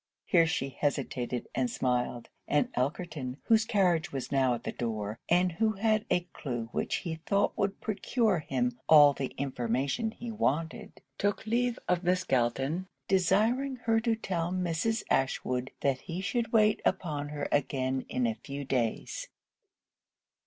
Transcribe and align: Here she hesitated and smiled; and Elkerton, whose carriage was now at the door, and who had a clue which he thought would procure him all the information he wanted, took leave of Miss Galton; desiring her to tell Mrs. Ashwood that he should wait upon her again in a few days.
Here 0.25 0.47
she 0.47 0.69
hesitated 0.69 1.47
and 1.53 1.69
smiled; 1.69 2.29
and 2.47 2.73
Elkerton, 2.73 3.37
whose 3.43 3.65
carriage 3.65 4.11
was 4.11 4.31
now 4.31 4.55
at 4.55 4.63
the 4.63 4.71
door, 4.71 5.19
and 5.29 5.51
who 5.51 5.73
had 5.73 6.07
a 6.09 6.21
clue 6.33 6.69
which 6.71 6.95
he 7.05 7.17
thought 7.27 7.55
would 7.55 7.79
procure 7.81 8.39
him 8.39 8.79
all 8.89 9.13
the 9.13 9.35
information 9.37 10.09
he 10.09 10.31
wanted, 10.31 11.03
took 11.19 11.45
leave 11.45 11.77
of 11.87 12.03
Miss 12.03 12.23
Galton; 12.23 12.87
desiring 13.07 13.75
her 13.85 13.99
to 13.99 14.15
tell 14.15 14.51
Mrs. 14.51 15.03
Ashwood 15.11 15.69
that 15.81 15.99
he 16.01 16.19
should 16.19 16.51
wait 16.51 16.81
upon 16.83 17.29
her 17.29 17.47
again 17.51 18.03
in 18.09 18.25
a 18.25 18.33
few 18.33 18.65
days. 18.65 19.27